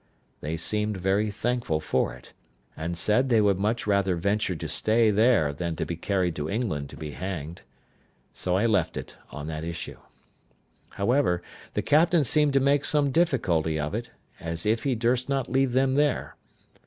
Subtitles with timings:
[0.39, 2.33] They seemed very thankful for it,
[2.75, 6.89] and said they would much rather venture to stay there than be carried to England
[6.89, 7.61] to be hanged.
[8.33, 9.99] So I left it on that issue.
[10.93, 11.43] However,
[11.73, 14.09] the captain seemed to make some difficulty of it,
[14.39, 16.35] as if he durst not leave them there.